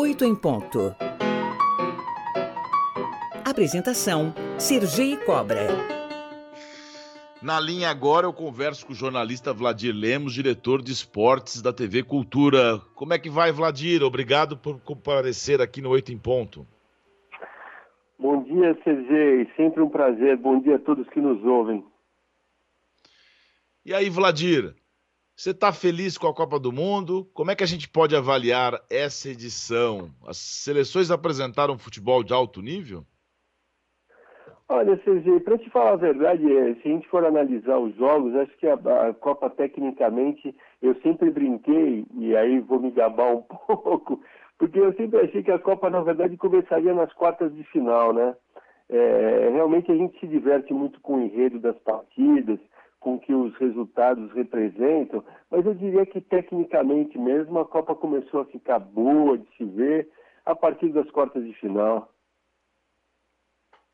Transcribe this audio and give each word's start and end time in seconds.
8 0.00 0.24
em 0.24 0.34
ponto. 0.34 0.96
Apresentação: 3.44 4.32
Sergi 4.58 5.18
Cobra. 5.26 5.66
Na 7.42 7.60
linha 7.60 7.90
agora 7.90 8.26
eu 8.26 8.32
converso 8.32 8.86
com 8.86 8.94
o 8.94 8.96
jornalista 8.96 9.52
Vladir 9.52 9.94
Lemos, 9.94 10.32
diretor 10.32 10.80
de 10.80 10.90
esportes 10.90 11.60
da 11.60 11.70
TV 11.70 12.02
Cultura. 12.02 12.80
Como 12.94 13.12
é 13.12 13.18
que 13.18 13.28
vai, 13.28 13.52
Vladir? 13.52 14.02
Obrigado 14.02 14.56
por 14.56 14.80
comparecer 14.80 15.60
aqui 15.60 15.82
no 15.82 15.90
Oito 15.90 16.10
em 16.10 16.16
Ponto. 16.18 16.66
Bom 18.18 18.42
dia, 18.44 18.74
Sergei. 18.82 19.50
Sempre 19.54 19.82
um 19.82 19.90
prazer. 19.90 20.38
Bom 20.38 20.62
dia 20.62 20.76
a 20.76 20.78
todos 20.78 21.06
que 21.10 21.20
nos 21.20 21.44
ouvem. 21.44 21.84
E 23.84 23.92
aí, 23.92 24.08
Vladir? 24.08 24.74
Você 25.40 25.52
está 25.52 25.72
feliz 25.72 26.18
com 26.18 26.26
a 26.26 26.34
Copa 26.34 26.60
do 26.60 26.70
Mundo? 26.70 27.26
Como 27.32 27.50
é 27.50 27.56
que 27.56 27.64
a 27.64 27.66
gente 27.66 27.88
pode 27.88 28.14
avaliar 28.14 28.78
essa 28.90 29.26
edição? 29.26 30.10
As 30.26 30.36
seleções 30.36 31.10
apresentaram 31.10 31.78
futebol 31.78 32.22
de 32.22 32.34
alto 32.34 32.60
nível? 32.60 33.06
Olha, 34.68 35.00
Sergei, 35.02 35.40
para 35.40 35.56
te 35.56 35.70
falar 35.70 35.92
a 35.92 35.96
verdade, 35.96 36.44
é, 36.44 36.74
se 36.74 36.82
a 36.86 36.90
gente 36.90 37.08
for 37.08 37.24
analisar 37.24 37.78
os 37.78 37.96
jogos, 37.96 38.36
acho 38.36 38.54
que 38.58 38.66
a, 38.66 38.74
a, 38.74 39.14
Copa, 39.14 39.48
tecnicamente, 39.48 40.54
eu 40.82 40.94
sempre 41.00 41.30
brinquei, 41.30 42.04
e 42.18 42.36
aí 42.36 42.60
vou 42.60 42.78
me 42.78 42.90
gabar 42.90 43.34
um 43.34 43.40
pouco, 43.66 44.22
porque 44.58 44.78
eu 44.78 44.92
sempre 44.92 45.20
achei 45.20 45.42
que 45.42 45.50
a 45.50 45.58
Copa, 45.58 45.88
na 45.88 46.02
verdade, 46.02 46.36
começaria 46.36 46.92
nas 46.92 47.14
quartas 47.14 47.50
de 47.54 47.64
final, 47.64 48.12
né? 48.12 48.36
É, 48.90 49.48
realmente 49.54 49.90
a 49.90 49.96
gente 49.96 50.20
se 50.20 50.26
diverte 50.26 50.74
muito 50.74 51.00
com 51.00 51.14
o 51.14 51.22
enredo 51.22 51.58
das 51.58 51.78
partidas, 51.78 52.60
com 53.00 53.18
que 53.18 53.34
os 53.34 53.56
resultados 53.56 54.30
representam, 54.32 55.24
mas 55.50 55.64
eu 55.64 55.74
diria 55.74 56.04
que 56.04 56.20
tecnicamente 56.20 57.18
mesmo 57.18 57.58
a 57.58 57.64
Copa 57.64 57.94
começou 57.94 58.40
a 58.40 58.44
ficar 58.44 58.78
boa 58.78 59.38
de 59.38 59.46
se 59.56 59.64
ver 59.64 60.08
a 60.44 60.54
partir 60.54 60.92
das 60.92 61.10
quartas 61.10 61.44
de 61.44 61.54
final. 61.54 62.12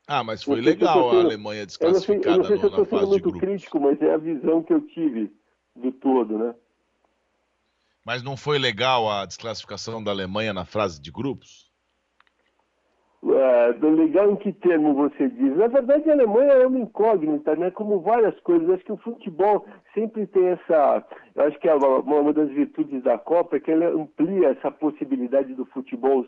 Ah, 0.08 0.22
mas 0.22 0.42
foi 0.42 0.60
legal 0.60 1.10
a 1.10 1.20
Alemanha 1.20 1.66
desclassificada 1.66 2.36
Eu 2.36 2.38
não 2.38 2.44
sei, 2.44 2.54
eu 2.54 2.58
não 2.58 2.60
sei 2.62 2.70
se 2.70 2.76
eu 2.76 2.82
estou 2.82 2.98
sendo 2.98 3.10
muito 3.10 3.32
crítico, 3.32 3.80
mas 3.80 4.00
é 4.02 4.12
a 4.12 4.18
visão 4.18 4.62
que 4.62 4.72
eu 4.72 4.80
tive 4.80 5.32
do 5.74 5.92
todo, 5.92 6.38
né? 6.38 6.54
Mas 8.04 8.22
não 8.22 8.36
foi 8.36 8.58
legal 8.58 9.10
a 9.10 9.26
desclassificação 9.26 10.02
da 10.02 10.12
Alemanha 10.12 10.52
na 10.52 10.64
fase 10.64 11.00
de 11.00 11.10
grupos? 11.10 11.65
É, 13.28 13.72
legal 13.86 14.30
em 14.30 14.36
que 14.36 14.52
termo 14.52 14.94
você 14.94 15.28
diz? 15.28 15.56
Na 15.56 15.66
verdade, 15.66 16.08
a 16.08 16.12
Alemanha 16.12 16.52
é 16.52 16.66
uma 16.66 16.78
incógnita, 16.78 17.56
né? 17.56 17.72
Como 17.72 18.00
várias 18.00 18.38
coisas. 18.40 18.70
Acho 18.70 18.84
que 18.84 18.92
o 18.92 18.98
futebol 18.98 19.66
sempre 19.94 20.26
tem 20.26 20.46
essa. 20.48 21.04
Eu 21.34 21.44
acho 21.44 21.58
que 21.58 21.68
é 21.68 21.74
uma, 21.74 21.98
uma 21.98 22.32
das 22.32 22.48
virtudes 22.50 23.02
da 23.02 23.18
Copa 23.18 23.56
é 23.56 23.60
que 23.60 23.72
ela 23.72 23.88
amplia 23.88 24.50
essa 24.50 24.70
possibilidade 24.70 25.54
do 25.54 25.64
futebol 25.66 26.24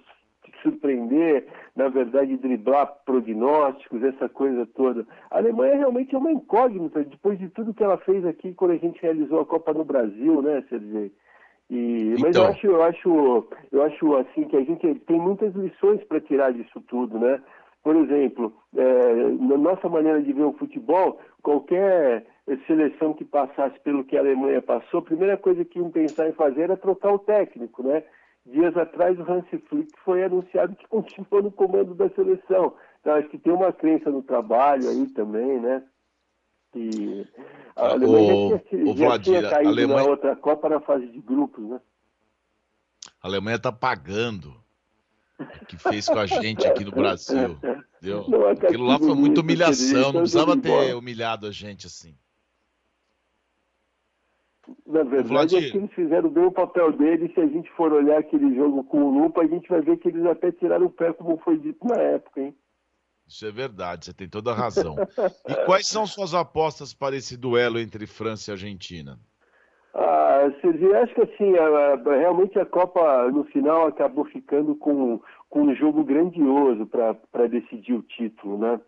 surpreender, 0.62 1.46
na 1.76 1.88
verdade, 1.88 2.36
driblar 2.36 2.86
prognósticos, 3.04 4.02
essa 4.02 4.28
coisa 4.28 4.66
toda. 4.74 5.06
A 5.30 5.38
Alemanha 5.38 5.76
realmente 5.76 6.14
é 6.14 6.18
uma 6.18 6.32
incógnita, 6.32 7.04
depois 7.04 7.38
de 7.38 7.48
tudo 7.50 7.74
que 7.74 7.84
ela 7.84 7.98
fez 7.98 8.24
aqui 8.24 8.54
quando 8.54 8.72
a 8.72 8.76
gente 8.76 9.00
realizou 9.00 9.40
a 9.40 9.46
Copa 9.46 9.72
no 9.72 9.84
Brasil, 9.84 10.42
né, 10.42 10.64
Sergei? 10.68 11.12
E, 11.70 12.14
mas 12.20 12.30
então... 12.30 12.44
eu 12.44 12.50
acho, 12.50 12.66
eu 12.66 12.82
acho, 12.82 13.48
eu 13.72 13.82
acho 13.82 14.16
assim 14.16 14.44
que 14.44 14.56
a 14.56 14.64
gente 14.64 14.94
tem 15.00 15.20
muitas 15.20 15.54
lições 15.54 16.02
para 16.04 16.20
tirar 16.20 16.52
disso 16.52 16.80
tudo, 16.88 17.18
né? 17.18 17.40
Por 17.82 17.94
exemplo, 17.96 18.52
é, 18.76 19.14
na 19.40 19.56
nossa 19.56 19.88
maneira 19.88 20.22
de 20.22 20.32
ver 20.32 20.42
o 20.42 20.52
futebol, 20.54 21.18
qualquer 21.42 22.26
seleção 22.66 23.14
que 23.14 23.24
passasse 23.24 23.78
pelo 23.80 24.04
que 24.04 24.16
a 24.16 24.20
Alemanha 24.20 24.60
passou, 24.62 25.00
a 25.00 25.04
primeira 25.04 25.36
coisa 25.36 25.64
que 25.64 25.78
iam 25.78 25.90
pensar 25.90 26.28
em 26.28 26.32
fazer 26.32 26.62
era 26.62 26.76
trocar 26.76 27.12
o 27.12 27.18
técnico, 27.18 27.82
né? 27.82 28.02
Dias 28.46 28.74
atrás, 28.76 29.18
o 29.18 29.30
Hansi 29.30 29.58
Flick 29.68 29.92
foi 30.04 30.24
anunciado 30.24 30.74
que 30.74 30.88
continua 30.88 31.42
no 31.42 31.52
comando 31.52 31.94
da 31.94 32.08
seleção. 32.10 32.74
Então, 33.00 33.14
acho 33.14 33.28
que 33.28 33.38
tem 33.38 33.52
uma 33.52 33.72
crença 33.72 34.10
no 34.10 34.22
trabalho 34.22 34.88
aí 34.88 35.06
também, 35.10 35.60
né? 35.60 35.82
E 36.78 37.26
a 37.74 37.86
ah, 37.86 37.90
Alemanha 37.92 38.34
o, 38.34 38.50
já, 38.50 38.58
tinha, 38.58 38.84
o 38.84 38.86
já 38.86 39.06
Vladir, 39.06 39.24
tinha 39.24 39.50
caído 39.50 39.68
Alemanha... 39.68 40.02
na 40.02 40.10
outra 40.10 40.36
Copa 40.36 40.68
na 40.68 40.80
fase 40.80 41.06
de 41.08 41.20
grupos, 41.20 41.64
né? 41.64 41.80
A 43.20 43.26
Alemanha 43.26 43.56
está 43.56 43.72
pagando 43.72 44.54
o 45.40 45.66
que 45.66 45.76
fez 45.76 46.06
com 46.06 46.18
a 46.18 46.26
gente 46.26 46.66
aqui 46.66 46.84
no 46.84 46.92
Brasil. 46.92 47.58
Entendeu? 47.96 48.48
Aquilo 48.48 48.84
lá 48.84 48.98
foi 48.98 49.14
muita 49.14 49.40
humilhação, 49.40 50.12
não 50.12 50.20
precisava 50.20 50.56
ter 50.56 50.94
humilhado 50.94 51.46
a 51.46 51.50
gente 51.50 51.86
assim. 51.86 52.14
Na 54.86 55.02
verdade, 55.02 55.56
acho 55.56 55.72
que 55.72 55.78
eles 55.78 55.92
fizeram 55.92 56.28
bem 56.28 56.44
o 56.44 56.52
papel 56.52 56.92
deles. 56.92 57.32
Se 57.34 57.40
a 57.40 57.46
gente 57.46 57.70
for 57.72 57.92
olhar 57.92 58.18
aquele 58.18 58.54
jogo 58.54 58.84
com 58.84 59.02
o 59.02 59.22
lupa, 59.22 59.42
a 59.42 59.46
gente 59.46 59.68
vai 59.68 59.80
ver 59.80 59.96
que 59.96 60.08
eles 60.08 60.24
até 60.26 60.52
tiraram 60.52 60.86
o 60.86 60.90
pé, 60.90 61.12
como 61.12 61.38
foi 61.38 61.58
dito 61.58 61.86
na 61.86 61.96
época, 61.96 62.40
hein? 62.40 62.54
Isso 63.28 63.44
é 63.46 63.50
verdade, 63.50 64.06
você 64.06 64.14
tem 64.14 64.28
toda 64.28 64.52
a 64.52 64.54
razão. 64.54 64.96
e 65.46 65.54
quais 65.66 65.86
são 65.86 66.06
suas 66.06 66.32
apostas 66.32 66.94
para 66.94 67.14
esse 67.14 67.36
duelo 67.36 67.78
entre 67.78 68.06
França 68.06 68.50
e 68.50 68.52
Argentina? 68.52 69.18
Ah, 69.94 70.50
Sergio, 70.62 70.96
acho 70.96 71.14
que 71.14 71.22
assim, 71.22 71.52
realmente 72.06 72.58
a 72.58 72.64
Copa 72.64 73.30
no 73.30 73.44
final 73.44 73.86
acabou 73.86 74.24
ficando 74.24 74.74
com, 74.76 75.20
com 75.50 75.62
um 75.62 75.74
jogo 75.74 76.04
grandioso 76.04 76.86
para 76.86 77.46
decidir 77.48 77.94
o 77.94 78.02
título, 78.02 78.58
né? 78.58 78.80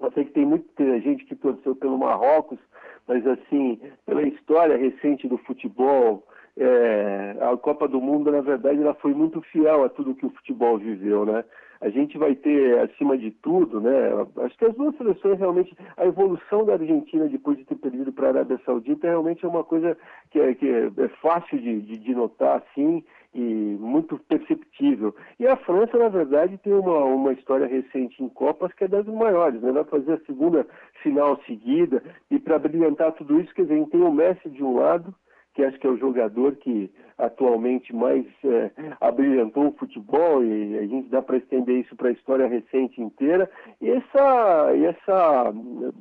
Eu 0.00 0.12
sei 0.12 0.24
que 0.24 0.32
tem 0.32 0.46
muita 0.46 1.00
gente 1.00 1.24
que 1.24 1.36
torceu 1.36 1.76
pelo 1.76 1.98
Marrocos, 1.98 2.58
mas 3.06 3.26
assim, 3.26 3.80
pela 4.06 4.22
história 4.22 4.76
recente 4.76 5.28
do 5.28 5.38
futebol, 5.38 6.26
é, 6.56 7.36
a 7.40 7.56
Copa 7.56 7.88
do 7.88 8.00
Mundo, 8.00 8.30
na 8.30 8.40
verdade, 8.40 8.80
ela 8.80 8.94
foi 8.94 9.12
muito 9.12 9.40
fiel 9.42 9.84
a 9.84 9.88
tudo 9.88 10.14
que 10.14 10.26
o 10.26 10.30
futebol 10.30 10.78
viveu, 10.78 11.26
né? 11.26 11.44
A 11.80 11.90
gente 11.90 12.16
vai 12.16 12.34
ter, 12.34 12.78
acima 12.78 13.18
de 13.18 13.30
tudo, 13.30 13.80
né? 13.80 13.92
Acho 14.38 14.56
que 14.56 14.64
as 14.64 14.74
duas 14.74 14.96
seleções 14.96 15.38
realmente, 15.38 15.76
a 15.96 16.06
evolução 16.06 16.64
da 16.64 16.74
Argentina 16.74 17.28
depois 17.28 17.58
de 17.58 17.64
ter 17.64 17.74
perdido 17.74 18.12
para 18.12 18.28
a 18.28 18.30
Arábia 18.30 18.60
Saudita 18.64 19.08
realmente 19.08 19.44
é 19.44 19.48
uma 19.48 19.64
coisa 19.64 19.96
que 20.30 20.40
é, 20.40 20.54
que 20.54 20.66
é, 20.66 21.08
fácil 21.20 21.58
de, 21.58 21.82
de, 21.82 21.98
de 21.98 22.14
notar, 22.14 22.62
assim, 22.62 23.04
e 23.34 23.76
muito 23.80 24.16
perceptível. 24.28 25.14
E 25.40 25.46
a 25.46 25.56
França, 25.56 25.98
na 25.98 26.08
verdade, 26.08 26.56
tem 26.58 26.72
uma, 26.72 27.04
uma 27.04 27.32
história 27.32 27.66
recente 27.66 28.22
em 28.22 28.28
Copas 28.28 28.72
que 28.72 28.84
é 28.84 28.88
das 28.88 29.06
maiores, 29.06 29.60
né? 29.60 29.72
Vai 29.72 29.84
fazer 29.84 30.12
a 30.12 30.24
segunda 30.24 30.64
final 31.02 31.38
seguida, 31.44 32.02
e 32.30 32.38
para 32.38 32.60
brilhantar 32.60 33.12
tudo 33.12 33.40
isso, 33.40 33.52
quer 33.52 33.62
dizer, 33.62 33.84
tem 33.88 34.00
o 34.00 34.12
Messi 34.12 34.48
de 34.48 34.62
um 34.62 34.76
lado, 34.76 35.12
que 35.54 35.64
acho 35.64 35.78
que 35.78 35.86
é 35.86 35.90
o 35.90 35.96
jogador 35.96 36.56
que 36.56 36.90
atualmente 37.16 37.94
mais 37.94 38.26
é, 38.44 38.70
abrilhantou 39.00 39.68
o 39.68 39.72
futebol 39.72 40.44
e 40.44 40.78
a 40.78 40.86
gente 40.86 41.08
dá 41.08 41.22
para 41.22 41.36
estender 41.36 41.76
isso 41.80 41.94
para 41.94 42.08
a 42.08 42.12
história 42.12 42.46
recente 42.46 43.00
inteira. 43.00 43.48
E 43.80 43.88
essa, 43.88 44.74
e 44.74 44.84
essa 44.84 45.54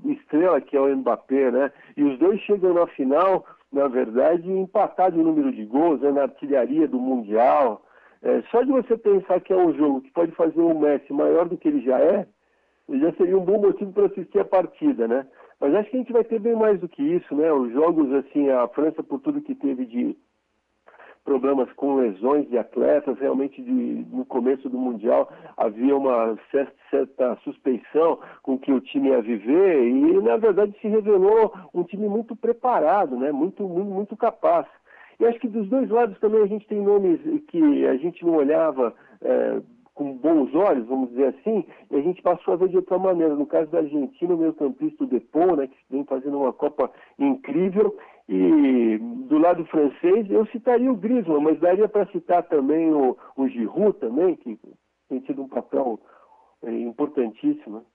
estrela 0.06 0.60
que 0.60 0.76
é 0.76 0.82
o 0.82 0.98
Mbappé, 0.98 1.52
né? 1.52 1.72
E 1.96 2.04
os 2.04 2.18
dois 2.18 2.42
chegam 2.42 2.74
na 2.74 2.88
final, 2.88 3.46
na 3.72 3.88
verdade, 3.88 4.50
empatados 4.50 5.20
em 5.20 5.24
número 5.24 5.52
de 5.52 5.66
gols, 5.66 6.02
né, 6.02 6.12
na 6.12 6.24
artilharia 6.24 6.88
do 6.88 7.00
Mundial. 7.00 7.84
É, 8.24 8.42
só 8.50 8.64
de 8.64 8.72
você 8.72 8.98
pensar 8.98 9.40
que 9.42 9.54
é 9.54 9.58
um 9.58 9.74
jogo 9.74 10.02
que 10.02 10.12
pode 10.12 10.32
fazer 10.32 10.62
o 10.62 10.80
Messi 10.80 11.14
maior 11.14 11.48
do 11.48 11.58
que 11.58 11.68
ele 11.68 11.82
já 11.82 12.00
é, 12.00 12.26
já 12.90 13.14
seria 13.14 13.38
um 13.38 13.46
bom 13.46 13.60
motivo 13.60 13.92
para 13.94 14.08
assistir 14.08 14.40
a 14.40 14.46
partida, 14.46 15.08
né? 15.08 15.28
Mas 15.64 15.76
acho 15.76 15.92
que 15.92 15.96
a 15.96 16.00
gente 16.00 16.12
vai 16.12 16.26
ter 16.26 16.42
bem 16.42 16.58
mais 16.58 16.78
do 16.78 16.90
que 16.90 17.02
isso, 17.02 17.34
né? 17.34 17.50
Os 17.54 17.72
jogos, 17.72 18.12
assim, 18.12 18.50
a 18.50 18.68
França, 18.68 19.02
por 19.02 19.22
tudo 19.22 19.40
que 19.40 19.56
teve 19.56 19.86
de 19.86 20.14
problemas 21.24 21.72
com 21.72 21.96
lesões 21.96 22.50
de 22.50 22.58
atletas, 22.58 23.18
realmente 23.18 23.62
de, 23.62 24.06
no 24.12 24.26
começo 24.26 24.68
do 24.70 24.78
Mundial 24.78 25.32
havia 25.56 25.96
uma 25.96 26.38
certa, 26.52 26.74
certa 26.92 27.38
suspeição 27.46 28.20
com 28.42 28.60
que 28.60 28.74
o 28.74 28.82
time 28.82 29.08
ia 29.08 29.22
viver 29.22 29.88
e, 29.88 30.22
na 30.22 30.36
verdade, 30.36 30.76
se 30.82 30.88
revelou 30.90 31.54
um 31.74 31.86
time 31.86 32.10
muito 32.10 32.36
preparado, 32.36 33.16
né? 33.16 33.32
muito, 33.32 33.64
muito, 33.64 33.90
muito 33.90 34.18
capaz. 34.18 34.68
E 35.18 35.26
acho 35.26 35.40
que 35.40 35.48
dos 35.48 35.70
dois 35.70 35.90
lados 35.90 36.20
também 36.20 36.42
a 36.42 36.48
gente 36.48 36.68
tem 36.68 36.82
nomes 36.82 37.22
que 37.48 37.88
a 37.88 37.96
gente 37.96 38.26
não 38.26 38.36
olhava 38.36 38.94
é, 39.22 39.62
com 39.94 40.18
bons 40.18 40.54
olhos, 40.56 40.88
vamos 40.88 41.10
dizer 41.10 41.36
assim, 41.36 41.66
e 41.92 41.96
a 41.96 42.02
gente 42.02 42.22
passou 42.22 42.54
a 42.54 42.58
ver 42.58 42.70
de 42.70 42.78
outra 42.78 42.98
maneira. 42.98 43.36
No 43.36 43.46
caso 43.46 43.70
da 43.70 43.80
Argentina, 43.80 44.34
o 44.34 44.38
meio 44.38 44.54
campista 44.54 45.06
Depô, 45.06 45.56
né, 45.56 45.68
que 45.68 45.76
vem 45.90 46.04
fazendo 46.06 46.40
uma 46.40 46.52
Copa 46.52 46.92
incrível, 47.20 47.96
e 48.28 48.98
do 49.28 49.38
lado 49.38 49.66
francês 49.66 50.30
eu 50.30 50.46
citaria 50.48 50.92
o 50.92 50.96
Griezmann, 50.96 51.42
mas 51.42 51.60
daria 51.60 51.88
para 51.88 52.08
citar 52.08 52.44
também 52.44 52.92
o, 52.92 53.18
o 53.36 53.48
Giroud 53.48 54.00
também, 54.00 54.36
que 54.38 54.58
tem 55.10 55.20
tido 55.20 55.44
um 55.44 55.48
papel 55.48 56.00
é, 56.64 56.72
importantíssimo. 56.72 57.86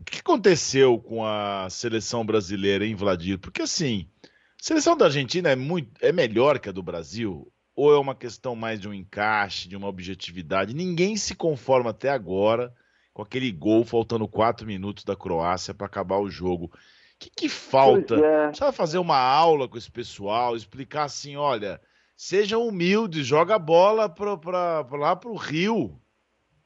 O 0.00 0.04
que 0.04 0.18
aconteceu 0.18 0.98
com 0.98 1.24
a 1.24 1.68
seleção 1.70 2.26
brasileira 2.26 2.84
em 2.84 2.94
Vladir? 2.94 3.38
Porque 3.38 3.62
assim, 3.62 4.08
a 4.24 4.28
seleção 4.62 4.96
da 4.96 5.04
Argentina 5.04 5.50
é 5.50 5.56
muito 5.56 5.92
é 6.04 6.10
melhor 6.10 6.58
que 6.58 6.68
a 6.68 6.72
do 6.72 6.82
Brasil 6.82 7.46
ou 7.74 7.92
é 7.92 7.98
uma 7.98 8.14
questão 8.14 8.54
mais 8.54 8.80
de 8.80 8.88
um 8.88 8.94
encaixe, 8.94 9.68
de 9.68 9.76
uma 9.76 9.88
objetividade? 9.88 10.74
Ninguém 10.74 11.16
se 11.16 11.34
conforma 11.34 11.90
até 11.90 12.10
agora 12.10 12.74
com 13.12 13.22
aquele 13.22 13.50
gol 13.52 13.84
faltando 13.84 14.26
quatro 14.26 14.66
minutos 14.66 15.04
da 15.04 15.16
Croácia 15.16 15.74
para 15.74 15.86
acabar 15.86 16.18
o 16.18 16.30
jogo. 16.30 16.66
O 16.66 16.70
que, 17.18 17.30
que 17.30 17.48
falta? 17.48 18.16
É. 18.16 18.48
Precisa 18.48 18.72
fazer 18.72 18.98
uma 18.98 19.18
aula 19.18 19.68
com 19.68 19.78
esse 19.78 19.90
pessoal, 19.90 20.56
explicar 20.56 21.04
assim, 21.04 21.36
olha, 21.36 21.80
seja 22.16 22.58
humilde, 22.58 23.22
joga 23.22 23.54
a 23.54 23.58
bola 23.58 24.08
pra, 24.08 24.36
pra, 24.36 24.84
pra 24.84 24.98
lá 24.98 25.16
pro 25.16 25.34
Rio. 25.34 26.00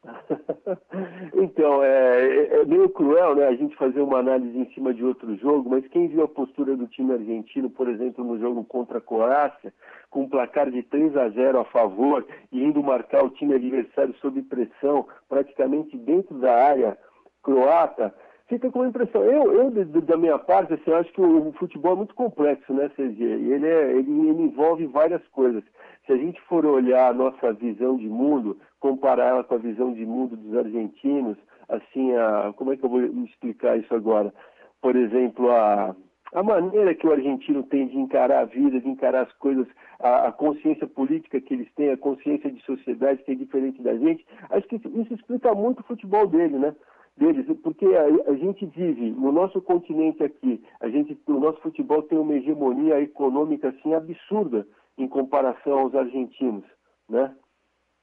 então, 1.35 1.82
é, 1.82 2.61
é, 2.61 2.64
meio 2.64 2.88
cruel 2.88 3.35
né, 3.35 3.47
a 3.47 3.55
gente 3.55 3.76
fazer 3.76 4.00
uma 4.00 4.19
análise 4.19 4.58
em 4.58 4.73
cima 4.73 4.93
de 4.94 5.05
outro 5.05 5.37
jogo, 5.37 5.70
mas 5.70 5.87
quem 5.88 6.08
viu 6.08 6.25
a 6.25 6.29
postura 6.29 6.76
do 6.76 6.87
time 6.87 7.12
argentino, 7.12 7.70
por 7.70 7.88
exemplo, 7.88 8.25
no 8.25 8.38
jogo 8.38 8.64
contra 8.64 8.99
a 8.99 9.00
Croácia, 9.00 9.73
com 10.11 10.23
um 10.23 10.29
placar 10.29 10.70
de 10.70 10.82
3 10.82 11.17
a 11.17 11.29
0 11.29 11.61
a 11.61 11.64
favor 11.67 12.26
e 12.53 12.62
indo 12.62 12.82
marcar 12.82 13.25
o 13.25 13.31
time 13.31 13.55
adversário 13.55 14.14
sob 14.20 14.41
pressão, 14.43 15.06
praticamente 15.29 15.97
dentro 15.97 16.38
da 16.38 16.55
área 16.55 16.99
croata, 17.43 18.12
fica 18.48 18.70
com 18.70 18.82
a 18.82 18.88
impressão. 18.88 19.22
Eu, 19.22 19.52
eu 19.52 19.70
da 20.02 20.16
minha 20.16 20.38
parte, 20.38 20.75
assim, 20.75 20.93
acho 20.93 21.12
que 21.12 21.20
o, 21.20 21.52
futebol 21.52 21.93
é 21.93 21.96
muito 21.96 22.14
complexo, 22.14 22.72
né, 22.72 22.88
CG? 22.90 23.22
Ele, 23.22 23.66
é, 23.66 23.93
ele, 23.93 24.28
ele 24.28 24.43
envolve 24.43 24.87
várias 24.87 25.26
coisas. 25.28 25.62
Se 26.06 26.12
a 26.12 26.16
gente 26.16 26.40
for 26.43 26.64
olhar 26.64 27.10
a 27.10 27.14
nossa 27.14 27.52
visão 27.52 27.96
de 27.96 28.08
mundo, 28.08 28.58
comparar 28.81 29.26
ela 29.26 29.44
com 29.44 29.54
a 29.54 29.58
visão 29.58 29.93
de 29.93 30.04
mundo 30.06 30.37
dos 30.37 30.56
argentinos, 30.56 31.37
assim, 31.69 32.14
a, 32.14 32.52
como 32.56 32.72
é 32.72 32.76
que 32.76 32.84
eu 32.84 32.90
vou 32.90 33.02
explicar 33.02 33.76
isso 33.78 33.94
agora? 33.94 34.32
Por 34.81 34.94
exemplo, 34.94 35.50
a, 35.50 35.96
a 36.32 36.43
maneira 36.43 36.94
que 36.94 37.06
o 37.06 37.12
argentino 37.12 37.62
tem 37.64 37.88
de 37.88 37.98
encarar 37.98 38.40
a 38.40 38.44
vida, 38.44 38.81
de 38.81 38.88
encarar 38.88 39.22
as 39.22 39.32
coisas, 39.34 39.66
a, 39.98 40.28
a, 40.28 40.32
consciência 40.32 40.87
política 40.87 41.40
que 41.40 41.54
eles 41.54 41.72
têm, 41.75 41.90
a 41.90 41.96
consciência 41.96 42.50
de 42.50 42.62
sociedade 42.62 43.22
que 43.25 43.32
é 43.32 43.34
diferente 43.34 43.82
da 43.82 43.96
gente, 43.96 44.25
acho 44.50 44.69
que 44.69 44.76
isso 44.76 45.14
explica 45.14 45.54
muito 45.54 45.81
o 45.81 45.84
futebol 45.84 46.26
dele, 46.26 46.58
né? 46.58 46.75
Deles, 47.16 47.46
porque 47.62 47.86
a, 47.86 48.30
a, 48.30 48.34
gente 48.34 48.66
vive 48.66 49.10
no 49.10 49.32
nosso 49.32 49.60
continente 49.62 50.22
aqui, 50.22 50.62
a 50.80 50.88
gente, 50.88 51.18
o 51.26 51.40
nosso 51.40 51.60
futebol 51.60 52.02
tem 52.02 52.18
uma 52.18 52.34
hegemonia 52.34 53.00
econômica 53.00 53.68
assim 53.68 53.94
absurda 53.94 54.66
em 54.98 55.08
comparação 55.08 55.78
aos 55.78 55.94
argentinos, 55.94 56.64
né? 57.08 57.34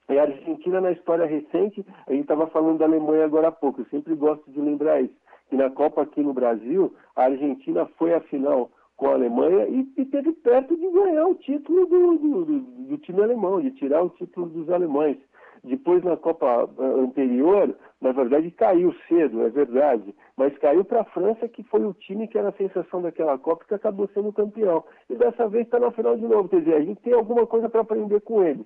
E 0.10 0.20
a 0.20 0.24
Argentina 0.24 0.82
na 0.82 0.92
história 0.92 1.26
recente, 1.26 1.86
a 2.08 2.12
gente 2.12 2.24
estava 2.24 2.48
falando 2.48 2.80
da 2.80 2.86
Alemanha 2.86 3.24
agora 3.24 3.48
há 3.48 3.52
pouco, 3.52 3.82
eu 3.82 3.86
sempre 3.86 4.16
gosto 4.16 4.52
de 4.52 4.60
lembrar 4.60 5.02
isso, 5.02 5.16
que 5.50 5.56
na 5.56 5.70
Copa 5.70 6.02
aqui 6.02 6.22
no 6.22 6.34
Brasil, 6.34 6.94
a 7.16 7.24
Argentina 7.24 7.86
foi 7.98 8.14
à 8.14 8.20
final 8.22 8.70
com 8.98 9.08
a 9.08 9.14
Alemanha 9.14 9.68
e, 9.68 9.88
e 9.98 10.06
teve 10.06 10.34
perto 10.34 10.76
de 10.76 10.90
ganhar 10.90 11.26
o 11.28 11.36
título 11.36 11.86
do, 11.86 12.18
do, 12.18 12.46
do, 12.46 12.60
do 12.60 12.98
time 12.98 13.22
alemão, 13.22 13.62
de 13.62 13.72
tirar 13.72 14.04
o 14.04 14.10
título 14.10 14.50
dos 14.50 14.70
alemães. 14.70 15.18
Depois, 15.64 16.04
na 16.04 16.18
Copa 16.18 16.70
eh, 16.78 17.00
anterior, 17.00 17.74
na 18.02 18.12
verdade, 18.12 18.52
caiu 18.52 18.94
cedo, 19.08 19.42
é 19.44 19.50
verdade. 19.50 20.14
Mas 20.36 20.58
caiu 20.58 20.84
para 20.84 21.02
a 21.02 21.06
França, 21.06 21.48
que 21.48 21.64
foi 21.64 21.86
o 21.86 21.94
time 21.94 22.28
que 22.28 22.38
era 22.38 22.50
a 22.50 22.58
sensação 22.58 23.02
daquela 23.02 23.38
Copa, 23.38 23.64
que 23.66 23.74
acabou 23.74 24.10
sendo 24.14 24.34
campeão. 24.34 24.84
E 25.10 25.16
dessa 25.16 25.48
vez 25.48 25.66
está 25.66 25.80
na 25.80 25.92
final 25.92 26.18
de 26.18 26.28
novo. 26.28 26.50
Quer 26.50 26.60
dizer, 26.60 26.76
a 26.76 26.82
gente 26.82 27.02
tem 27.02 27.14
alguma 27.14 27.48
coisa 27.48 27.70
para 27.70 27.82
aprender 27.82 28.20
com 28.22 28.44
eles. 28.44 28.66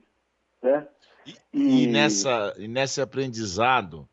Né? 0.63 0.87
E, 1.53 1.83
e... 1.83 1.87
nessa, 1.87 2.55
e 2.57 2.67
nesse 2.67 2.99
aprendizado, 2.99 4.09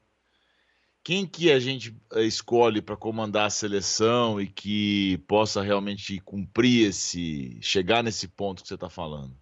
quem 1.02 1.26
que 1.26 1.50
a 1.50 1.58
gente 1.58 1.96
eh, 2.12 2.24
escolhe 2.24 2.82
para 2.82 2.96
comandar 2.96 3.46
a 3.46 3.50
seleção 3.50 4.38
e 4.38 4.46
que 4.46 5.16
possa 5.26 5.62
realmente 5.62 6.20
cumprir 6.20 6.88
esse, 6.88 7.58
chegar 7.62 8.02
nesse 8.02 8.28
ponto 8.28 8.62
que 8.62 8.68
você 8.68 8.74
está 8.74 8.90
falando? 8.90 9.34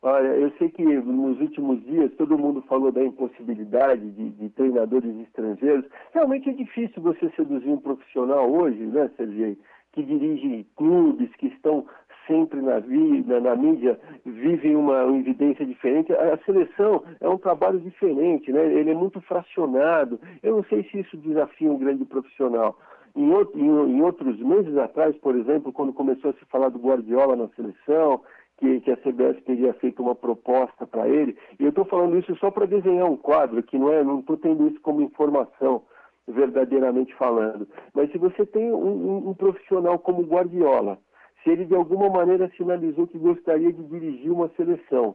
Olha, 0.00 0.28
eu 0.28 0.52
sei 0.58 0.68
que 0.68 0.82
nos 0.84 1.40
últimos 1.40 1.84
dias 1.84 2.14
todo 2.14 2.38
mundo 2.38 2.62
falou 2.62 2.92
da 2.92 3.02
impossibilidade 3.02 4.08
de, 4.12 4.30
de, 4.30 4.48
treinadores 4.50 5.12
estrangeiros. 5.26 5.84
Realmente 6.12 6.48
é 6.48 6.52
difícil 6.52 7.02
você 7.02 7.28
seduzir 7.30 7.68
um 7.68 7.80
profissional 7.80 8.48
hoje, 8.48 8.78
né, 8.78 9.10
Sergei, 9.16 9.58
que 9.92 10.04
dirige 10.04 10.64
clubes 10.76 11.34
que 11.36 11.48
estão 11.48 11.84
sempre 12.28 12.60
na 12.60 12.78
vida, 12.78 13.40
na 13.40 13.56
mídia, 13.56 13.98
vivem 14.24 14.76
uma, 14.76 15.02
evidência 15.16 15.66
diferente. 15.66 16.12
A, 16.12 16.34
a, 16.34 16.38
seleção 16.44 17.02
é 17.20 17.28
um 17.28 17.38
trabalho 17.38 17.80
diferente, 17.80 18.52
né? 18.52 18.64
Ele 18.72 18.90
é 18.90 18.94
muito 18.94 19.20
fracionado. 19.22 20.20
Eu 20.42 20.56
não 20.56 20.64
sei 20.64 20.84
se 20.84 21.00
isso 21.00 21.16
desafia 21.16 21.72
um 21.72 21.78
grande 21.78 22.04
profissional. 22.04 22.78
Em, 23.16 23.32
outro, 23.32 23.58
em, 23.58 23.66
em 23.66 24.02
outros 24.02 24.38
meses 24.38 24.76
atrás, 24.76 25.16
por 25.16 25.34
exemplo, 25.34 25.72
quando 25.72 25.92
começou 25.92 26.30
a 26.30 26.34
se 26.34 26.44
falar 26.44 26.68
do 26.68 26.78
Guardiola 26.78 27.34
na 27.34 27.48
seleção, 27.48 28.20
que, 28.58 28.80
que 28.80 28.90
a 28.90 28.96
CBS 28.96 29.42
teria 29.44 29.72
feito 29.74 30.02
uma 30.02 30.14
proposta 30.14 30.86
para 30.86 31.08
ele. 31.08 31.36
E 31.58 31.62
eu 31.62 31.70
estou 31.70 31.84
falando 31.84 32.18
isso 32.18 32.36
só 32.36 32.50
para 32.50 32.66
desenhar 32.66 33.06
um 33.06 33.16
quadro, 33.16 33.62
que 33.62 33.78
não 33.78 33.92
é, 33.92 34.04
não 34.04 34.20
estou 34.20 34.36
tendo 34.36 34.68
isso 34.68 34.80
como 34.80 35.00
informação, 35.00 35.82
verdadeiramente 36.26 37.14
falando. 37.14 37.66
Mas 37.94 38.10
se 38.10 38.18
você 38.18 38.44
tem 38.44 38.72
um, 38.72 38.76
um, 38.76 39.28
um 39.30 39.34
profissional 39.34 39.98
como 39.98 40.22
Guardiola, 40.22 40.98
se 41.42 41.50
ele 41.50 41.64
de 41.64 41.74
alguma 41.74 42.10
maneira 42.10 42.50
sinalizou 42.56 43.06
que 43.06 43.18
gostaria 43.18 43.72
de 43.72 43.82
dirigir 43.84 44.30
uma 44.30 44.48
seleção, 44.50 45.14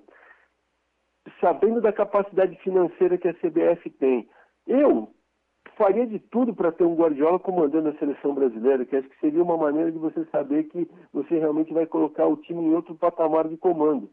sabendo 1.40 1.82
da 1.82 1.92
capacidade 1.92 2.56
financeira 2.58 3.18
que 3.18 3.28
a 3.28 3.34
CBF 3.34 3.90
tem, 4.00 4.28
eu 4.66 5.10
faria 5.78 6.06
de 6.06 6.20
tudo 6.20 6.54
para 6.54 6.72
ter 6.72 6.84
um 6.84 6.96
Guardiola 6.96 7.40
comandando 7.40 7.90
a 7.90 7.98
seleção 7.98 8.34
brasileira, 8.34 8.86
que 8.86 8.96
acho 8.96 9.10
que 9.10 9.20
seria 9.20 9.44
uma 9.44 9.58
maneira 9.58 9.92
de 9.92 9.98
você 9.98 10.26
saber 10.26 10.66
que 10.66 10.90
você 11.12 11.38
realmente 11.38 11.74
vai 11.74 11.86
colocar 11.86 12.26
o 12.26 12.38
time 12.38 12.62
em 12.64 12.74
outro 12.74 12.96
patamar 12.96 13.48
de 13.48 13.58
comando. 13.58 14.10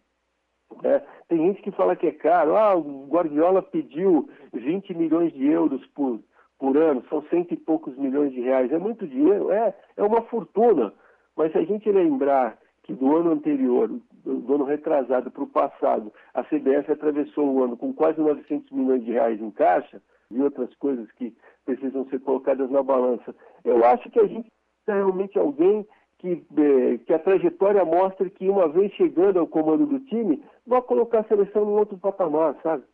É, 0.85 1.03
tem 1.29 1.39
gente 1.39 1.62
que 1.62 1.71
fala 1.73 1.97
que 1.97 2.07
é 2.07 2.12
caro. 2.12 2.57
Ah, 2.57 2.75
o 2.75 3.07
Guardiola 3.07 3.62
pediu 3.62 4.29
20 4.53 4.95
milhões 4.95 5.33
de 5.33 5.47
euros 5.47 5.85
por, 5.89 6.21
por 6.59 6.77
ano, 6.77 7.05
são 7.09 7.23
cento 7.29 7.53
e 7.53 7.57
poucos 7.57 7.97
milhões 7.97 8.33
de 8.33 8.41
reais. 8.41 8.73
É 8.73 8.79
muito 8.79 9.07
dinheiro, 9.07 9.51
é, 9.51 9.75
é 9.97 10.03
uma 10.03 10.23
fortuna. 10.23 10.93
Mas 11.37 11.53
se 11.53 11.59
a 11.59 11.65
gente 11.65 11.91
lembrar 11.91 12.57
que 12.90 12.94
do 12.94 13.16
ano 13.16 13.31
anterior, 13.32 13.88
do 14.25 14.54
ano 14.54 14.64
retrasado 14.64 15.31
para 15.31 15.44
o 15.44 15.46
passado, 15.46 16.12
a 16.34 16.42
CBF 16.42 16.90
atravessou 16.90 17.46
o 17.46 17.62
ano 17.62 17.76
com 17.76 17.92
quase 17.92 18.20
900 18.20 18.70
milhões 18.72 19.04
de 19.04 19.12
reais 19.12 19.40
em 19.40 19.50
caixa, 19.50 20.02
e 20.31 20.40
outras 20.40 20.75
coisas 20.76 21.10
que 21.12 21.34
precisam 21.64 22.08
ser 22.08 22.20
colocadas 22.20 22.70
na 22.70 22.82
balança. 22.82 23.34
Eu 23.64 23.84
acho 23.84 24.08
que 24.10 24.19
a 24.19 24.26
gente 24.26 24.48
é 24.87 24.92
realmente 24.92 25.38
alguém 25.38 25.87
que, 26.19 26.44
é, 26.56 26.98
que 26.98 27.12
a 27.12 27.19
trajetória 27.19 27.84
mostra 27.84 28.28
que, 28.28 28.48
uma 28.48 28.69
vez 28.69 28.92
chegando 28.92 29.38
ao 29.38 29.46
comando 29.46 29.87
do 29.87 30.00
time, 30.00 30.42
vai 30.66 30.82
colocar 30.82 31.20
a 31.20 31.25
seleção 31.25 31.62
em 31.62 31.78
outro 31.78 31.96
patamar, 31.98 32.56
sabe? 32.62 32.84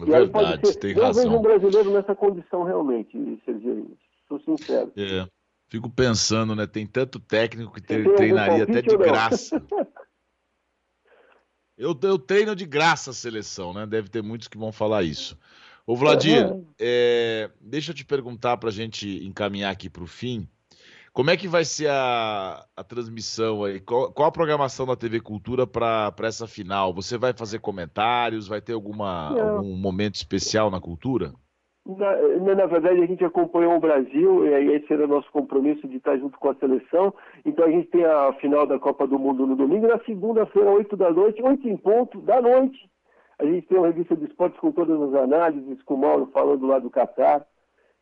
É 0.00 0.04
verdade, 0.04 0.30
pode 0.30 0.72
ser, 0.72 0.78
tem 0.80 0.96
eu 0.96 1.02
razão. 1.02 1.24
vejo 1.24 1.36
um 1.36 1.42
brasileiro 1.42 1.90
nessa 1.92 2.14
condição 2.14 2.64
realmente, 2.64 3.40
Sergio. 3.44 3.96
Sou 4.28 4.40
sincero. 4.40 4.92
É. 4.96 5.26
Fico 5.74 5.90
pensando, 5.90 6.54
né? 6.54 6.68
Tem 6.68 6.86
tanto 6.86 7.18
técnico 7.18 7.72
que 7.72 7.80
treinaria 7.80 8.62
até 8.62 8.80
de 8.80 8.96
graça. 8.96 9.60
eu, 11.76 11.98
eu 12.00 12.16
treino 12.16 12.54
de 12.54 12.64
graça 12.64 13.10
a 13.10 13.12
seleção, 13.12 13.74
né? 13.74 13.84
Deve 13.84 14.08
ter 14.08 14.22
muitos 14.22 14.46
que 14.46 14.56
vão 14.56 14.70
falar 14.70 15.02
isso. 15.02 15.36
Ô, 15.84 15.96
Vladir, 15.96 16.46
é, 16.78 17.50
deixa 17.60 17.90
eu 17.90 17.94
te 17.96 18.04
perguntar 18.04 18.56
para 18.56 18.68
a 18.68 18.72
gente 18.72 19.26
encaminhar 19.26 19.72
aqui 19.72 19.90
para 19.90 20.04
o 20.04 20.06
fim. 20.06 20.48
Como 21.12 21.30
é 21.30 21.36
que 21.36 21.48
vai 21.48 21.64
ser 21.64 21.90
a, 21.90 22.64
a 22.76 22.84
transmissão 22.84 23.64
aí? 23.64 23.80
Qual, 23.80 24.12
qual, 24.12 24.28
a 24.28 24.32
programação 24.32 24.86
da 24.86 24.94
TV 24.94 25.18
Cultura 25.18 25.66
para 25.66 26.14
essa 26.22 26.46
final? 26.46 26.94
Você 26.94 27.18
vai 27.18 27.32
fazer 27.32 27.58
comentários? 27.58 28.46
Vai 28.46 28.60
ter 28.60 28.74
alguma, 28.74 29.30
algum 29.30 29.76
momento 29.76 30.14
especial 30.14 30.70
na 30.70 30.80
cultura? 30.80 31.34
Na, 31.86 32.54
na, 32.54 32.66
verdade, 32.66 33.02
a 33.02 33.06
gente 33.06 33.22
acompanhou 33.24 33.76
o 33.76 33.80
Brasil, 33.80 34.46
e 34.46 34.72
esse 34.72 34.90
era 34.90 35.04
o 35.04 35.08
nosso 35.08 35.30
compromisso 35.30 35.86
de 35.86 35.98
estar 35.98 36.16
junto 36.16 36.38
com 36.38 36.48
a 36.48 36.54
seleção. 36.54 37.12
Então, 37.44 37.66
a 37.66 37.70
gente 37.70 37.88
tem 37.88 38.04
a 38.04 38.32
final 38.34 38.66
da 38.66 38.78
Copa 38.78 39.06
do 39.06 39.18
Mundo 39.18 39.46
no 39.46 39.54
domingo. 39.54 39.86
Na 39.86 39.98
segunda-feira, 40.00 40.70
8 40.70 40.96
da 40.96 41.10
noite, 41.10 41.42
8 41.42 41.68
em 41.68 41.76
ponto 41.76 42.22
da 42.22 42.40
noite, 42.40 42.88
a 43.38 43.44
gente 43.44 43.66
tem 43.66 43.76
uma 43.76 43.88
revista 43.88 44.16
de 44.16 44.24
esportes 44.24 44.58
com 44.60 44.72
todas 44.72 44.98
as 44.98 45.14
análises, 45.14 45.82
com 45.82 45.94
o 45.94 45.98
Mauro 45.98 46.30
falando 46.32 46.66
lá 46.66 46.78
do 46.78 46.88
Catar. 46.88 47.46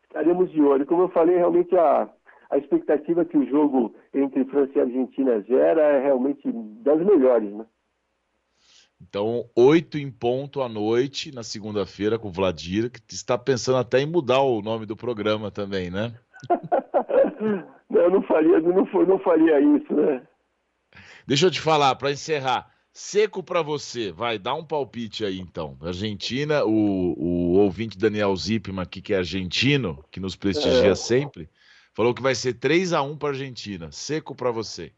Estaremos 0.05 0.51
de 0.53 0.63
olho. 0.63 0.87
Como 0.87 1.03
eu 1.03 1.09
falei, 1.09 1.37
realmente 1.37 1.77
a, 1.77 2.09
a 2.51 2.59
expectativa 2.59 3.25
que 3.25 3.37
o 3.37 3.47
jogo 3.49 3.95
entre 4.15 4.45
França 4.45 4.73
e 4.77 4.81
Argentina 4.81 5.41
gera 5.41 5.83
é 5.83 6.03
realmente 6.03 6.43
das 6.53 7.01
melhores, 7.05 7.53
né? 7.53 7.67
Então, 9.09 9.45
oito 9.57 9.99
em 9.99 10.11
ponto 10.11 10.63
à 10.63 10.69
noite, 10.69 11.35
na 11.35 11.43
segunda-feira, 11.43 12.19
com 12.19 12.29
o 12.29 12.33
Vladir, 12.33 12.91
que 12.91 13.01
está 13.13 13.37
pensando 13.37 13.79
até 13.79 14.01
em 14.01 14.07
mudar 14.07 14.41
o 14.43 14.63
nome 14.63 14.87
do 14.87 14.97
programa 14.97 15.51
também, 15.51 15.91
né? 15.91 16.15
não, 17.91 18.11
não 18.11 18.23
faria, 18.23 18.61
não, 18.61 18.85
não 18.85 19.19
faria 19.19 19.61
isso, 19.61 19.93
né? 19.95 20.23
Deixa 21.27 21.47
eu 21.47 21.51
te 21.51 21.61
falar, 21.61 21.95
para 21.97 22.13
encerrar, 22.13 22.71
Seco 22.93 23.43
para 23.43 23.63
você, 23.63 24.13
vai, 24.13 24.39
dá 24.39 24.55
um 24.55 24.65
palpite 24.65 25.25
aí 25.25 25.41
então. 25.41 25.79
Argentina, 25.81 26.63
o, 26.65 27.15
o 27.19 27.53
ouvinte 27.59 27.97
Daniel 27.97 28.37
Zipman 28.37 28.83
aqui, 28.83 29.01
que 29.01 29.15
é 29.15 29.17
argentino, 29.17 30.05
que 30.11 30.21
nos 30.21 30.37
prestigia 30.37 30.91
é. 30.91 30.95
sempre, 30.95 31.49
falou 31.95 32.13
que 32.13 32.23
vai 32.23 32.35
ser 32.35 32.55
3 32.55 32.93
a 32.93 33.03
1 33.03 33.17
para 33.17 33.31
Argentina. 33.31 33.91
Seco 33.91 34.35
para 34.35 34.51
você. 34.51 34.93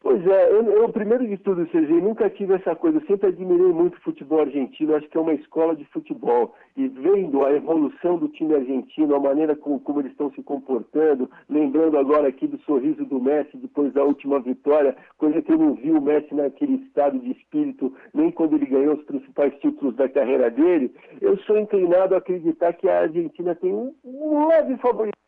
Pois 0.00 0.24
é, 0.24 0.52
eu, 0.52 0.62
eu, 0.62 0.88
primeiro 0.90 1.26
de 1.26 1.36
tudo, 1.38 1.68
Serginho, 1.70 2.00
nunca 2.00 2.30
tive 2.30 2.54
essa 2.54 2.74
coisa, 2.76 2.98
eu 2.98 3.06
sempre 3.06 3.30
admirei 3.30 3.72
muito 3.72 3.96
o 3.96 4.00
futebol 4.00 4.40
argentino, 4.40 4.94
acho 4.94 5.08
que 5.08 5.18
é 5.18 5.20
uma 5.20 5.34
escola 5.34 5.74
de 5.74 5.84
futebol. 5.86 6.54
E 6.76 6.86
vendo 6.86 7.44
a 7.44 7.52
evolução 7.52 8.16
do 8.16 8.28
time 8.28 8.54
argentino, 8.54 9.16
a 9.16 9.18
maneira 9.18 9.56
como, 9.56 9.80
como 9.80 10.00
eles 10.00 10.12
estão 10.12 10.30
se 10.30 10.42
comportando, 10.42 11.28
lembrando 11.48 11.98
agora 11.98 12.28
aqui 12.28 12.46
do 12.46 12.58
sorriso 12.60 13.04
do 13.06 13.20
Messi 13.20 13.56
depois 13.56 13.92
da 13.92 14.04
última 14.04 14.38
vitória, 14.38 14.96
coisa 15.18 15.42
que 15.42 15.52
eu 15.52 15.58
não 15.58 15.74
vi 15.74 15.90
o 15.90 16.00
Messi 16.00 16.32
naquele 16.32 16.76
estado 16.84 17.18
de 17.18 17.32
espírito, 17.32 17.92
nem 18.14 18.30
quando 18.30 18.54
ele 18.54 18.66
ganhou 18.66 18.94
os 18.94 19.02
principais 19.02 19.52
títulos 19.58 19.96
da 19.96 20.08
carreira 20.08 20.48
dele, 20.48 20.94
eu 21.20 21.36
sou 21.38 21.58
inclinado 21.58 22.14
a 22.14 22.18
acreditar 22.18 22.72
que 22.74 22.88
a 22.88 23.00
Argentina 23.00 23.52
tem 23.56 23.72
um 23.72 24.46
leve 24.46 24.76
favorito, 24.76 25.18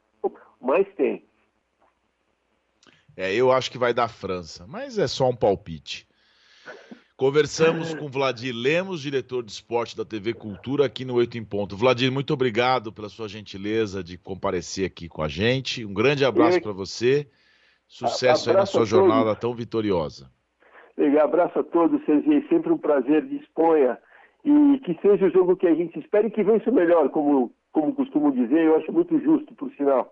mas 0.60 0.86
tem. 0.94 1.24
É, 3.20 3.34
eu 3.34 3.52
acho 3.52 3.70
que 3.70 3.76
vai 3.76 3.92
dar 3.92 4.08
França, 4.08 4.64
mas 4.66 4.96
é 4.96 5.06
só 5.06 5.28
um 5.28 5.36
palpite. 5.36 6.08
Conversamos 7.18 7.92
com 8.00 8.08
Vladir 8.08 8.54
Lemos, 8.54 9.02
diretor 9.02 9.42
de 9.42 9.52
esporte 9.52 9.94
da 9.94 10.06
TV 10.06 10.32
Cultura, 10.32 10.86
aqui 10.86 11.04
no 11.04 11.16
Oito 11.16 11.36
em 11.36 11.44
Ponto. 11.44 11.76
Vladir, 11.76 12.10
muito 12.10 12.32
obrigado 12.32 12.90
pela 12.90 13.10
sua 13.10 13.28
gentileza 13.28 14.02
de 14.02 14.16
comparecer 14.16 14.86
aqui 14.86 15.06
com 15.06 15.22
a 15.22 15.28
gente. 15.28 15.84
Um 15.84 15.92
grande 15.92 16.24
abraço 16.24 16.62
para 16.62 16.72
você. 16.72 17.28
Sucesso 17.86 18.48
aí 18.48 18.56
na 18.56 18.64
sua 18.64 18.86
jornada 18.86 19.36
tão 19.36 19.52
vitoriosa. 19.52 20.30
Legal, 20.96 21.26
abraço 21.26 21.58
a 21.58 21.62
todos, 21.62 22.02
Serginho. 22.06 22.48
Sempre 22.48 22.72
um 22.72 22.78
prazer, 22.78 23.26
disponha. 23.26 23.98
E 24.42 24.78
que 24.78 24.98
seja 25.02 25.26
o 25.26 25.30
jogo 25.30 25.56
que 25.56 25.66
a 25.66 25.74
gente 25.74 25.98
espera 25.98 26.26
e 26.26 26.30
que 26.30 26.42
vença 26.42 26.70
o 26.70 26.74
melhor, 26.74 27.10
como, 27.10 27.52
como 27.70 27.94
costumo 27.94 28.32
dizer. 28.32 28.64
Eu 28.64 28.76
acho 28.76 28.90
muito 28.90 29.20
justo, 29.20 29.54
por 29.56 29.70
sinal. 29.72 30.10